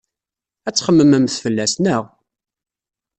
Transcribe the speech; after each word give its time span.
Ad 0.67 0.73
txemmememt 0.75 1.39
fell-as, 1.43 1.73
naɣ? 1.83 2.03